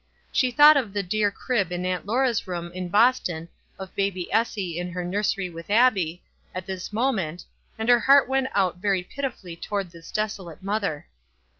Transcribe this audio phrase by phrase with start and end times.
[0.33, 4.79] Dell thought of the dear crib in Aunt Laura's room in Boston, of baby Essie
[4.79, 6.23] in her nursery with Abbie,
[6.55, 7.45] at this mo ment,
[7.77, 11.05] and her heart went out very pitifully toward this desolate mother.